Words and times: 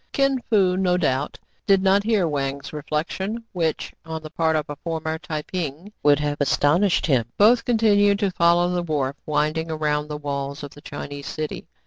Kin 0.13 0.39
Fo, 0.49 0.75
no 0.75 0.97
doubt, 0.97 1.37
did 1.67 1.83
not 1.83 2.01
hear 2.01 2.27
Wang's 2.27 2.71
reflec 2.71 3.11
tion, 3.11 3.43
which, 3.53 3.93
on 4.03 4.23
the 4.23 4.31
part 4.31 4.55
of 4.55 4.67
a 4.67 4.75
former 4.77 5.19
Tai 5.19 5.43
ping, 5.43 5.93
would 6.01 6.17
have 6.19 6.41
astonished 6.41 7.05
him. 7.05 7.27
Both 7.37 7.65
continued 7.65 8.17
to 8.17 8.31
follow 8.31 8.67
the 8.71 8.81
wharf, 8.81 9.15
winding 9.27 9.69
around 9.69 10.07
the 10.07 10.17
walls 10.17 10.63
of 10.63 10.71
the 10.71 10.81
Chinese 10.81 11.27
city. 11.27 11.67